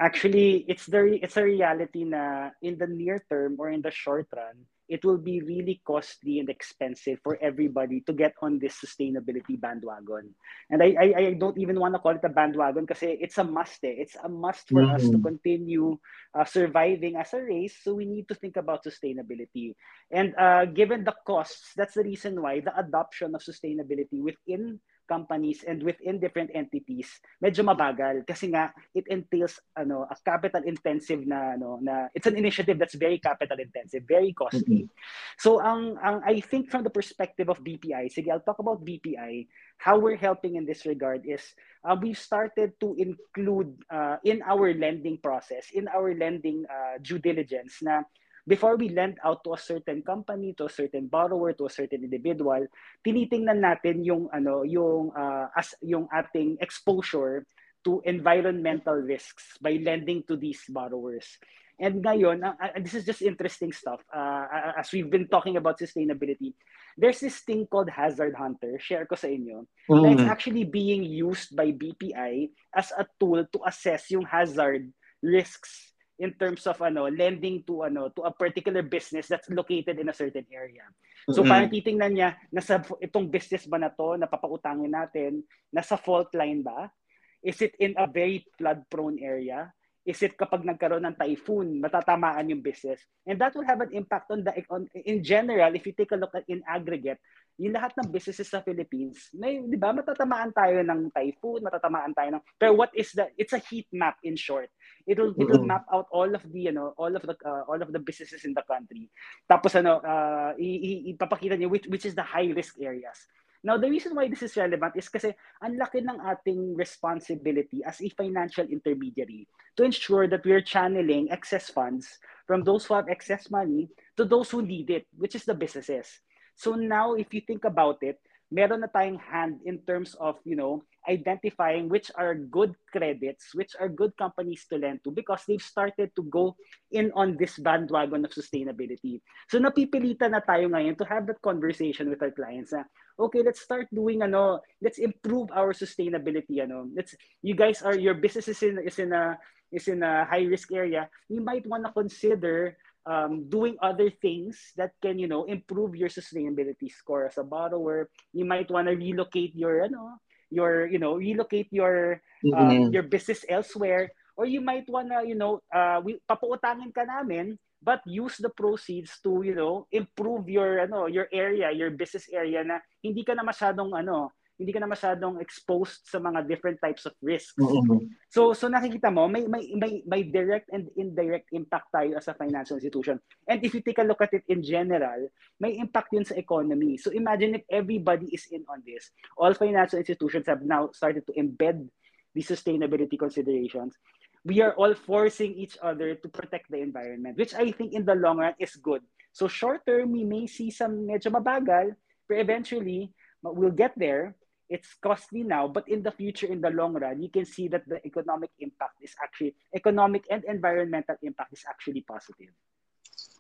Actually, 0.01 0.65
it's 0.67 0.87
the 0.87 1.21
it's 1.21 1.37
a 1.37 1.45
reality 1.45 2.05
na 2.05 2.51
in 2.63 2.79
the 2.79 2.89
near 2.89 3.21
term 3.29 3.57
or 3.61 3.69
in 3.69 3.83
the 3.83 3.93
short 3.93 4.27
run, 4.33 4.65
it 4.91 5.05
will 5.07 5.23
be 5.23 5.41
really 5.41 5.81
costly 5.87 6.43
and 6.43 6.51
expensive 6.51 7.23
for 7.23 7.39
everybody 7.41 8.03
to 8.03 8.13
get 8.13 8.35
on 8.43 8.59
this 8.59 8.75
sustainability 8.83 9.55
bandwagon. 9.55 10.35
And 10.69 10.83
I, 10.83 10.95
I, 10.99 11.07
I 11.15 11.33
don't 11.39 11.57
even 11.57 11.79
want 11.79 11.95
to 11.95 12.03
call 12.03 12.19
it 12.19 12.27
a 12.27 12.29
bandwagon 12.29 12.85
because 12.85 13.07
it's 13.07 13.39
a 13.39 13.45
must. 13.45 13.79
Eh. 13.85 14.03
It's 14.03 14.17
a 14.19 14.29
must 14.29 14.69
for 14.69 14.83
mm-hmm. 14.83 14.97
us 14.97 15.03
to 15.03 15.15
mm-hmm. 15.15 15.31
continue 15.31 15.97
uh, 16.35 16.45
surviving 16.45 17.15
as 17.15 17.33
a 17.33 17.41
race. 17.41 17.79
So 17.83 17.95
we 17.95 18.05
need 18.05 18.27
to 18.29 18.35
think 18.35 18.57
about 18.57 18.83
sustainability. 18.83 19.79
And 20.11 20.35
uh, 20.35 20.67
given 20.67 21.05
the 21.05 21.15
costs, 21.25 21.71
that's 21.77 21.95
the 21.95 22.03
reason 22.03 22.43
why 22.43 22.59
the 22.59 22.77
adoption 22.77 23.37
of 23.37 23.43
sustainability 23.47 24.19
within 24.19 24.81
companies 25.11 25.67
and 25.67 25.83
within 25.83 26.23
different 26.23 26.55
entities 26.55 27.11
medyo 27.43 27.67
mabagal. 27.67 28.23
Kasi 28.23 28.55
nga 28.55 28.71
it 28.95 29.11
entails 29.11 29.59
ano 29.75 30.07
a 30.07 30.15
capital 30.23 30.63
intensive 30.63 31.27
na 31.27 31.59
ano 31.59 31.83
na 31.83 32.07
it's 32.15 32.31
an 32.31 32.39
initiative 32.39 32.79
that's 32.79 32.95
very 32.95 33.19
capital 33.19 33.59
intensive 33.59 34.07
very 34.07 34.31
costly. 34.31 34.87
Mm-hmm. 34.87 34.95
so 35.43 35.59
ang 35.59 35.99
ang 35.99 36.23
I 36.23 36.39
think 36.39 36.71
from 36.71 36.87
the 36.87 36.95
perspective 36.95 37.51
of 37.51 37.59
BPI 37.59 38.07
sige 38.15 38.31
I'll 38.31 38.47
talk 38.47 38.63
about 38.63 38.87
BPI 38.87 39.51
how 39.83 39.99
we're 39.99 40.21
helping 40.21 40.55
in 40.55 40.63
this 40.63 40.87
regard 40.87 41.27
is 41.27 41.43
uh, 41.83 41.99
we've 41.99 42.21
started 42.21 42.79
to 42.79 42.95
include 42.95 43.75
uh, 43.91 44.23
in 44.23 44.45
our 44.47 44.71
lending 44.77 45.19
process 45.19 45.73
in 45.75 45.91
our 45.91 46.15
lending 46.15 46.63
uh, 46.71 47.03
due 47.03 47.19
diligence 47.19 47.83
na 47.83 48.07
before 48.51 48.75
we 48.75 48.91
lend 48.91 49.15
out 49.23 49.47
to 49.47 49.55
a 49.55 49.63
certain 49.63 50.03
company, 50.03 50.51
to 50.59 50.67
a 50.67 50.75
certain 50.75 51.07
borrower, 51.07 51.55
to 51.55 51.71
a 51.71 51.71
certain 51.71 52.03
individual, 52.03 52.67
tinitingnan 53.07 53.63
natin 53.63 54.03
yung 54.03 54.27
ano, 54.35 54.67
yung 54.67 55.15
uh, 55.15 55.47
as 55.55 55.79
yung 55.79 56.11
ating 56.11 56.59
exposure 56.59 57.47
to 57.87 58.03
environmental 58.03 58.99
risks 58.99 59.55
by 59.63 59.79
lending 59.79 60.27
to 60.27 60.35
these 60.35 60.67
borrowers. 60.67 61.39
And 61.81 62.05
ngayon, 62.05 62.45
uh, 62.45 62.77
this 62.83 62.93
is 62.93 63.07
just 63.07 63.23
interesting 63.23 63.73
stuff. 63.73 64.05
Uh, 64.13 64.75
as 64.77 64.93
we've 64.93 65.09
been 65.09 65.31
talking 65.31 65.57
about 65.57 65.81
sustainability, 65.81 66.53
there's 66.99 67.25
this 67.25 67.41
thing 67.41 67.65
called 67.71 67.89
Hazard 67.89 68.37
Hunter. 68.37 68.77
Share 68.77 69.09
ko 69.09 69.17
sa 69.17 69.33
inyo. 69.33 69.65
Mm. 69.89 70.05
That's 70.05 70.29
actually 70.29 70.69
being 70.69 71.07
used 71.07 71.57
by 71.57 71.73
BPI 71.73 72.53
as 72.77 72.93
a 72.93 73.09
tool 73.17 73.49
to 73.49 73.59
assess 73.65 74.13
yung 74.13 74.29
hazard 74.29 74.93
risks 75.25 75.90
in 76.21 76.37
terms 76.37 76.69
of 76.69 76.77
ano 76.85 77.09
lending 77.09 77.65
to 77.65 77.89
ano 77.89 78.13
to 78.13 78.29
a 78.29 78.33
particular 78.33 78.85
business 78.85 79.27
that's 79.27 79.49
located 79.49 79.97
in 79.97 80.13
a 80.13 80.15
certain 80.15 80.45
area. 80.53 80.85
So 81.33 81.41
mm-hmm. 81.41 81.51
parang 81.51 81.71
titingnan 81.73 82.13
niya 82.13 82.31
nasa 82.53 82.85
itong 83.01 83.33
business 83.33 83.65
ba 83.65 83.81
na 83.81 83.89
to 83.89 84.21
na 84.21 84.29
papautangin 84.29 84.93
natin 84.93 85.41
nasa 85.73 85.97
fault 85.97 86.29
line 86.37 86.61
ba? 86.61 86.93
Is 87.41 87.65
it 87.65 87.73
in 87.81 87.97
a 87.97 88.05
very 88.05 88.45
flood 88.61 88.85
prone 88.93 89.17
area? 89.17 89.73
Is 90.05 90.25
it 90.25 90.35
kapag 90.35 90.65
nagkaroon 90.65 91.05
ng 91.05 91.19
typhoon 91.19 91.79
matatamaan 91.81 92.49
yung 92.49 92.65
business? 92.65 93.05
And 93.29 93.37
that 93.37 93.53
will 93.53 93.69
have 93.69 93.85
an 93.85 93.93
impact 93.93 94.33
on 94.33 94.43
the 94.43 94.53
on, 94.73 94.89
in 94.95 95.21
general 95.21 95.73
if 95.77 95.85
you 95.85 95.93
take 95.93 96.13
a 96.13 96.19
look 96.19 96.33
at 96.33 96.49
in 96.49 96.65
aggregate 96.65 97.21
yung 97.61 97.77
lahat 97.77 97.93
ng 98.01 98.09
businesses 98.09 98.49
sa 98.49 98.65
Philippines, 98.65 99.29
may, 99.37 99.61
di 99.61 99.77
ba, 99.77 99.93
matatamaan 99.93 100.49
tayo 100.49 100.81
ng 100.81 101.13
typhoon, 101.13 101.61
matatamaan 101.61 102.17
tayo 102.17 102.33
ng, 102.33 102.43
pero 102.57 102.73
what 102.73 102.89
is 102.97 103.13
the, 103.13 103.29
it's 103.37 103.53
a 103.53 103.61
heat 103.61 103.85
map 103.93 104.17
in 104.25 104.33
short. 104.33 104.73
It'll, 105.05 105.37
it'll 105.37 105.69
map 105.69 105.85
out 105.93 106.09
all 106.09 106.33
of 106.33 106.41
the, 106.41 106.73
you 106.73 106.73
know, 106.73 106.97
all 106.97 107.13
of 107.13 107.21
the, 107.21 107.37
uh, 107.45 107.69
all 107.69 107.77
of 107.77 107.93
the 107.93 108.01
businesses 108.01 108.49
in 108.49 108.57
the 108.57 108.65
country. 108.65 109.13
Tapos, 109.45 109.77
ano, 109.77 110.01
uh, 110.01 110.57
ipapakita 110.57 111.61
niyo 111.61 111.69
which, 111.69 111.85
which 111.93 112.09
is 112.09 112.17
the 112.17 112.25
high 112.25 112.49
risk 112.49 112.81
areas. 112.81 113.29
Now, 113.61 113.77
the 113.77 113.93
reason 113.93 114.17
why 114.17 114.29
this 114.29 114.43
is 114.43 114.57
relevant 114.57 114.97
is 114.97 115.09
kasi 115.13 115.37
ang 115.61 115.77
laki 115.77 116.01
ng 116.01 116.17
ating 116.17 116.73
responsibility 116.81 117.85
as 117.85 118.01
a 118.01 118.09
financial 118.17 118.65
intermediary 118.65 119.45
to 119.77 119.85
ensure 119.85 120.25
that 120.29 120.45
we're 120.45 120.65
channeling 120.65 121.29
excess 121.29 121.69
funds 121.69 122.19
from 122.49 122.65
those 122.65 122.89
who 122.89 122.97
have 122.97 123.13
excess 123.13 123.53
money 123.53 123.93
to 124.17 124.25
those 124.25 124.49
who 124.49 124.65
need 124.65 124.89
it, 124.89 125.05
which 125.17 125.37
is 125.37 125.45
the 125.45 125.53
businesses. 125.53 126.09
So 126.57 126.73
now, 126.73 127.15
if 127.15 127.33
you 127.37 127.45
think 127.45 127.69
about 127.69 128.01
it, 128.01 128.17
meron 128.49 128.81
na 128.81 128.91
tayong 128.91 129.21
hand 129.21 129.61
in 129.69 129.85
terms 129.85 130.17
of, 130.17 130.41
you 130.43 130.57
know, 130.57 130.83
identifying 131.11 131.91
which 131.91 132.15
are 132.15 132.39
good 132.39 132.79
credits, 132.95 133.51
which 133.53 133.75
are 133.83 133.91
good 133.91 134.15
companies 134.15 134.63
to 134.71 134.79
lend 134.79 135.03
to 135.03 135.11
because 135.11 135.43
they've 135.45 135.63
started 135.63 136.15
to 136.15 136.23
go 136.31 136.55
in 136.95 137.11
on 137.19 137.35
this 137.35 137.59
bandwagon 137.59 138.23
of 138.23 138.31
sustainability. 138.31 139.19
So 139.51 139.59
napipilitan 139.59 140.39
na 140.39 140.41
tayo 140.41 140.71
ngayon 140.71 140.95
to 141.03 141.07
have 141.11 141.27
that 141.27 141.43
conversation 141.43 142.07
with 142.07 142.23
our 142.23 142.31
clients 142.31 142.71
na, 142.71 142.87
okay, 143.19 143.43
let's 143.43 143.61
start 143.61 143.91
doing 143.91 144.23
ano, 144.23 144.63
let's 144.79 145.03
improve 145.03 145.51
our 145.51 145.75
sustainability 145.75 146.63
ano. 146.63 146.87
Let's 146.95 147.19
you 147.43 147.59
guys 147.59 147.83
are 147.83 147.99
your 147.99 148.15
business 148.15 148.47
is 148.47 148.63
in 148.63 148.79
is 148.87 149.03
in 149.03 149.11
a 149.11 149.35
is 149.75 149.91
in 149.91 150.07
a 150.07 150.23
high 150.31 150.47
risk 150.47 150.71
area. 150.71 151.11
You 151.27 151.43
might 151.43 151.67
want 151.67 151.83
to 151.87 151.93
consider 151.93 152.79
um, 153.07 153.49
doing 153.49 153.77
other 153.83 154.11
things 154.11 154.73
that 154.77 154.93
can 155.03 155.19
you 155.19 155.27
know 155.27 155.45
improve 155.45 155.97
your 155.97 156.09
sustainability 156.09 156.93
score 156.93 157.27
as 157.27 157.39
a 157.39 157.45
borrower 157.45 158.13
you 158.33 158.45
might 158.45 158.71
want 158.71 158.89
to 158.89 158.95
relocate 158.95 159.57
your 159.57 159.89
ano 159.89 160.21
your 160.51 160.87
you 160.87 160.99
know 160.99 161.17
relocate 161.17 161.71
your 161.71 162.21
um, 162.53 162.69
mm-hmm. 162.69 162.93
your 162.93 163.07
business 163.07 163.47
elsewhere 163.49 164.11
or 164.37 164.45
you 164.45 164.61
might 164.61 164.87
want 164.91 165.09
to 165.09 165.23
you 165.27 165.39
know 165.39 165.63
uh, 165.73 166.03
we 166.03 166.19
papuutangin 166.29 166.93
ka 166.93 167.07
namin 167.07 167.59
but 167.81 168.05
use 168.05 168.37
the 168.37 168.53
proceeds 168.53 169.17
to 169.25 169.41
you 169.41 169.57
know 169.57 169.89
improve 169.89 170.51
your 170.51 170.85
ano 170.85 171.09
your 171.09 171.27
area 171.33 171.73
your 171.73 171.89
business 171.89 172.29
area 172.29 172.61
na 172.61 172.83
hindi 173.01 173.25
ka 173.25 173.33
na 173.33 173.47
masyadong 173.47 173.95
ano 173.97 174.35
hindi 174.61 174.77
ka 174.77 174.85
na 174.85 174.93
masyadong 174.93 175.41
exposed 175.41 176.05
sa 176.05 176.21
mga 176.21 176.45
different 176.45 176.77
types 176.85 177.09
of 177.09 177.17
risks. 177.25 177.57
Mm-hmm. 177.57 178.13
So 178.29 178.53
so 178.53 178.69
nakikita 178.69 179.09
mo 179.09 179.25
may 179.25 179.49
may 179.49 179.73
may 179.73 180.05
may 180.05 180.23
direct 180.29 180.69
and 180.69 180.93
indirect 181.01 181.49
impact 181.57 181.89
tayo 181.89 182.21
as 182.21 182.29
a 182.29 182.37
financial 182.37 182.77
institution. 182.77 183.17
And 183.49 183.65
if 183.65 183.73
you 183.73 183.81
take 183.81 183.97
a 183.97 184.05
look 184.05 184.21
at 184.21 184.37
it 184.37 184.45
in 184.53 184.61
general, 184.61 185.33
may 185.57 185.81
impact 185.81 186.13
yun 186.13 186.29
sa 186.29 186.37
economy. 186.37 187.01
So 187.01 187.09
imagine 187.09 187.57
if 187.57 187.65
everybody 187.73 188.29
is 188.29 188.45
in 188.53 188.69
on 188.69 188.85
this. 188.85 189.09
All 189.41 189.57
financial 189.57 189.97
institutions 189.97 190.45
have 190.45 190.61
now 190.61 190.93
started 190.93 191.25
to 191.25 191.33
embed 191.41 191.89
the 192.37 192.45
sustainability 192.45 193.17
considerations. 193.17 193.97
We 194.45 194.61
are 194.61 194.77
all 194.77 194.93
forcing 194.93 195.57
each 195.57 195.81
other 195.81 196.21
to 196.21 196.29
protect 196.29 196.69
the 196.69 196.85
environment, 196.85 197.41
which 197.41 197.57
I 197.57 197.73
think 197.73 197.97
in 197.97 198.05
the 198.05 198.17
long 198.17 198.45
run 198.45 198.57
is 198.61 198.77
good. 198.77 199.01
So 199.33 199.49
short 199.49 199.89
term, 199.89 200.13
we 200.13 200.25
may 200.25 200.45
see 200.45 200.69
some 200.69 201.09
medyo 201.09 201.33
mabagal, 201.33 201.97
but 202.29 202.37
eventually, 202.41 203.13
we'll 203.43 203.75
get 203.75 203.93
there 203.97 204.37
it's 204.71 204.95
costly 205.03 205.43
now, 205.43 205.67
but 205.67 205.89
in 205.89 206.03
the 206.03 206.13
future, 206.13 206.47
in 206.47 206.61
the 206.61 206.71
long 206.71 206.95
run, 206.95 207.21
you 207.21 207.29
can 207.29 207.45
see 207.45 207.67
that 207.69 207.87
the 207.89 207.99
economic 208.07 208.51
impact 208.61 209.03
is 209.03 209.15
actually 209.23 209.55
economic 209.75 210.25
and 210.31 210.45
environmental 210.45 211.17
impact 211.23 211.53
is 211.53 211.65
actually 211.69 212.03
positive. 212.03 212.55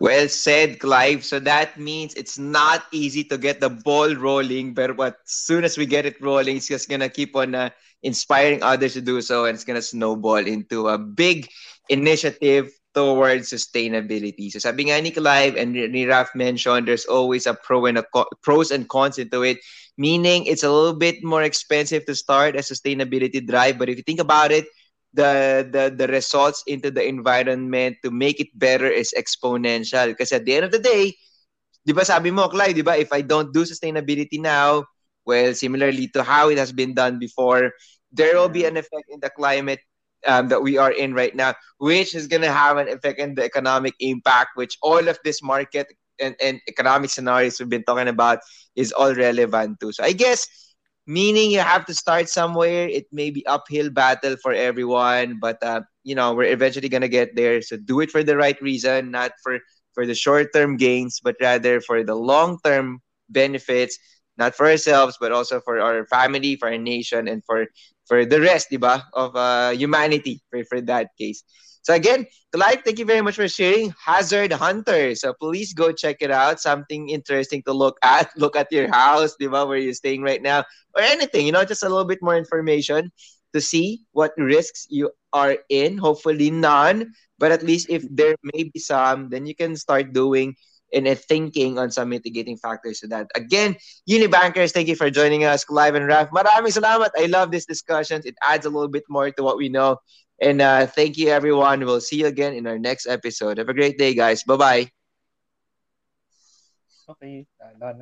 Well 0.00 0.28
said, 0.28 0.80
Clive. 0.80 1.24
So 1.24 1.38
that 1.40 1.78
means 1.78 2.14
it's 2.14 2.38
not 2.38 2.84
easy 2.90 3.22
to 3.24 3.38
get 3.38 3.60
the 3.60 3.70
ball 3.70 4.14
rolling, 4.16 4.74
but 4.74 4.96
what 4.96 5.18
soon 5.24 5.62
as 5.62 5.78
we 5.78 5.86
get 5.86 6.06
it 6.06 6.20
rolling, 6.20 6.56
it's 6.56 6.68
just 6.68 6.88
gonna 6.88 7.08
keep 7.08 7.36
on 7.36 7.54
uh, 7.54 7.70
inspiring 8.02 8.62
others 8.62 8.94
to 8.94 9.00
do 9.00 9.20
so, 9.20 9.44
and 9.44 9.54
it's 9.54 9.64
gonna 9.64 9.82
snowball 9.82 10.40
into 10.40 10.88
a 10.88 10.98
big 10.98 11.48
initiative 11.88 12.72
towards 12.94 13.50
sustainability. 13.50 14.50
So 14.50 14.58
sabi 14.58 14.90
nga 14.90 15.00
ni 15.00 15.10
Clive 15.10 15.56
and 15.56 15.72
ni 15.72 16.06
Raf 16.06 16.34
mentioned, 16.34 16.88
there's 16.88 17.06
always 17.06 17.46
a 17.46 17.54
pro 17.54 17.86
and 17.86 17.98
a 17.98 18.04
co- 18.14 18.30
pros 18.42 18.70
and 18.70 18.88
cons 18.88 19.18
into 19.18 19.42
it 19.42 19.58
meaning 20.00 20.48
it's 20.48 20.64
a 20.64 20.72
little 20.72 20.96
bit 20.96 21.20
more 21.20 21.44
expensive 21.44 22.08
to 22.08 22.16
start 22.16 22.56
a 22.56 22.64
sustainability 22.64 23.44
drive. 23.44 23.76
But 23.76 23.92
if 23.92 24.00
you 24.00 24.02
think 24.02 24.20
about 24.20 24.48
it, 24.48 24.64
the 25.12 25.60
the 25.68 25.92
the 25.92 26.08
results 26.08 26.64
into 26.64 26.88
the 26.88 27.04
environment 27.04 28.00
to 28.00 28.08
make 28.08 28.40
it 28.40 28.48
better 28.56 28.88
is 28.88 29.12
exponential. 29.12 30.08
Because 30.08 30.32
at 30.32 30.48
the 30.48 30.56
end 30.56 30.64
of 30.64 30.72
the 30.72 30.80
day, 30.80 31.12
di 31.84 31.92
ba 31.92 32.08
sabi 32.08 32.32
mo, 32.32 32.48
Clive, 32.48 32.80
di 32.80 32.80
ba, 32.80 32.96
if 32.96 33.12
I 33.12 33.20
don't 33.20 33.52
do 33.52 33.68
sustainability 33.68 34.40
now, 34.40 34.88
well, 35.28 35.52
similarly 35.52 36.08
to 36.16 36.24
how 36.24 36.48
it 36.48 36.56
has 36.56 36.72
been 36.72 36.96
done 36.96 37.20
before, 37.20 37.76
there 38.08 38.40
will 38.40 38.48
be 38.50 38.64
an 38.64 38.80
effect 38.80 39.12
in 39.12 39.20
the 39.20 39.28
climate 39.28 39.84
um, 40.26 40.48
that 40.48 40.62
we 40.62 40.78
are 40.78 40.92
in 40.92 41.14
right 41.14 41.34
now, 41.34 41.54
which 41.78 42.14
is 42.14 42.26
going 42.26 42.42
to 42.42 42.52
have 42.52 42.76
an 42.76 42.88
effect 42.88 43.18
in 43.18 43.34
the 43.34 43.44
economic 43.44 43.94
impact, 44.00 44.50
which 44.54 44.76
all 44.82 45.08
of 45.08 45.18
this 45.24 45.42
market 45.42 45.86
and, 46.20 46.34
and 46.42 46.60
economic 46.68 47.10
scenarios 47.10 47.58
we've 47.58 47.68
been 47.68 47.84
talking 47.84 48.08
about 48.08 48.38
is 48.76 48.92
all 48.92 49.14
relevant 49.14 49.80
too. 49.80 49.92
So 49.92 50.04
I 50.04 50.12
guess 50.12 50.46
meaning 51.06 51.50
you 51.50 51.60
have 51.60 51.86
to 51.86 51.94
start 51.94 52.28
somewhere. 52.28 52.88
It 52.88 53.06
may 53.12 53.30
be 53.30 53.44
uphill 53.46 53.90
battle 53.90 54.36
for 54.42 54.52
everyone, 54.52 55.38
but 55.40 55.62
uh, 55.62 55.82
you 56.04 56.14
know 56.14 56.34
we're 56.34 56.52
eventually 56.52 56.88
gonna 56.88 57.08
get 57.08 57.34
there. 57.36 57.62
So 57.62 57.76
do 57.76 58.00
it 58.00 58.10
for 58.10 58.22
the 58.22 58.36
right 58.36 58.60
reason, 58.60 59.10
not 59.10 59.32
for 59.42 59.58
for 59.94 60.06
the 60.06 60.14
short 60.14 60.52
term 60.54 60.76
gains, 60.76 61.20
but 61.22 61.36
rather 61.40 61.80
for 61.80 62.04
the 62.04 62.14
long 62.14 62.58
term 62.64 63.00
benefits, 63.28 63.98
not 64.40 64.56
for 64.56 64.66
ourselves, 64.66 65.18
but 65.20 65.32
also 65.32 65.60
for 65.60 65.78
our 65.78 66.06
family, 66.08 66.56
for 66.56 66.72
our 66.72 66.80
nation, 66.80 67.28
and 67.28 67.44
for 67.44 67.68
for 68.08 68.24
the 68.24 68.40
rest, 68.40 68.72
diba, 68.72 69.04
of 69.14 69.36
uh, 69.36 69.70
humanity 69.70 70.42
for, 70.50 70.64
for 70.64 70.80
that 70.80 71.14
case. 71.20 71.44
So 71.82 71.94
again, 71.94 72.26
Clive, 72.52 72.82
thank 72.84 72.98
you 72.98 73.06
very 73.06 73.22
much 73.22 73.36
for 73.36 73.48
sharing 73.48 73.94
Hazard 74.04 74.52
Hunter. 74.52 75.14
So 75.14 75.32
please 75.32 75.72
go 75.72 75.92
check 75.92 76.18
it 76.20 76.30
out. 76.30 76.60
Something 76.60 77.08
interesting 77.08 77.62
to 77.64 77.72
look 77.72 77.96
at. 78.02 78.32
Look 78.36 78.56
at 78.56 78.72
your 78.72 78.90
house, 78.90 79.36
diba, 79.40 79.66
where 79.68 79.78
you're 79.78 79.94
staying 79.94 80.22
right 80.22 80.42
now, 80.42 80.64
or 80.96 81.02
anything. 81.02 81.46
You 81.46 81.52
know, 81.52 81.64
just 81.64 81.84
a 81.84 81.88
little 81.88 82.04
bit 82.04 82.20
more 82.20 82.36
information 82.36 83.12
to 83.54 83.60
see 83.60 84.04
what 84.12 84.32
risks 84.36 84.86
you 84.90 85.10
are 85.32 85.56
in. 85.68 85.96
Hopefully 85.96 86.50
none, 86.50 87.12
but 87.38 87.52
at 87.52 87.62
least 87.62 87.88
if 87.88 88.04
there 88.10 88.36
may 88.42 88.64
be 88.64 88.78
some, 88.78 89.30
then 89.30 89.46
you 89.46 89.54
can 89.54 89.76
start 89.76 90.12
doing 90.12 90.56
and 90.92 91.06
thinking 91.18 91.78
on 91.78 91.90
some 91.90 92.08
mitigating 92.08 92.56
factors 92.56 93.00
to 93.00 93.08
that. 93.08 93.30
Again, 93.34 93.76
Unibankers, 94.08 94.72
thank 94.72 94.88
you 94.88 94.96
for 94.96 95.10
joining 95.10 95.44
us 95.44 95.64
Clive 95.64 95.94
and 95.94 96.06
Raf. 96.06 96.30
Maraming 96.30 96.74
salamat. 96.74 97.10
I 97.16 97.26
love 97.26 97.50
these 97.50 97.66
discussions. 97.66 98.26
It 98.26 98.34
adds 98.42 98.66
a 98.66 98.70
little 98.70 98.88
bit 98.88 99.04
more 99.08 99.30
to 99.30 99.42
what 99.42 99.56
we 99.56 99.68
know. 99.68 99.98
And 100.40 100.60
uh, 100.62 100.86
thank 100.86 101.18
you, 101.18 101.28
everyone. 101.28 101.84
We'll 101.84 102.00
see 102.00 102.20
you 102.20 102.26
again 102.26 102.54
in 102.54 102.66
our 102.66 102.78
next 102.78 103.06
episode. 103.06 103.58
Have 103.58 103.68
a 103.68 103.74
great 103.74 103.98
day, 103.98 104.14
guys. 104.14 104.42
Bye-bye. 104.44 104.88
Okay. 107.10 107.46
Tala. 107.60 107.94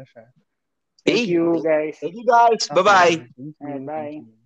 Thank 1.05 1.29
you, 1.29 1.63
guys. 1.65 1.97
Thank 2.01 2.15
you, 2.15 2.25
guys. 2.27 2.69
Bye-bye. 2.69 3.17
Thank 3.17 3.31
you. 3.37 3.55
Bye. 3.87 4.23
Thank 4.23 4.27
you. 4.27 4.38